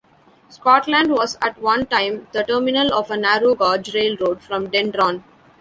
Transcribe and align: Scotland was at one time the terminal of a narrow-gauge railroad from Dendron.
Scotland 0.49 1.11
was 1.11 1.37
at 1.43 1.61
one 1.61 1.85
time 1.85 2.25
the 2.31 2.41
terminal 2.43 2.91
of 2.91 3.11
a 3.11 3.17
narrow-gauge 3.17 3.93
railroad 3.93 4.41
from 4.41 4.65
Dendron. 4.71 5.23